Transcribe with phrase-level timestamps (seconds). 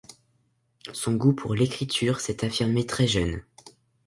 [0.93, 3.43] Son goût pour l'écriture s'est affirmé très jeune.